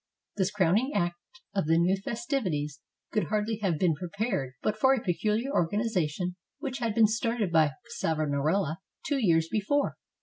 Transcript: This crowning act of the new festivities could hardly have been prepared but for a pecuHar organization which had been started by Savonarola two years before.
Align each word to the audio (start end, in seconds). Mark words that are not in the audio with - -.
This 0.35 0.49
crowning 0.49 0.93
act 0.95 1.13
of 1.53 1.67
the 1.67 1.77
new 1.77 1.95
festivities 1.95 2.81
could 3.11 3.25
hardly 3.25 3.57
have 3.57 3.77
been 3.77 3.93
prepared 3.93 4.53
but 4.63 4.75
for 4.75 4.95
a 4.95 4.99
pecuHar 4.99 5.47
organization 5.51 6.37
which 6.57 6.79
had 6.79 6.95
been 6.95 7.05
started 7.05 7.51
by 7.51 7.73
Savonarola 7.97 8.79
two 9.05 9.19
years 9.19 9.47
before. 9.47 9.97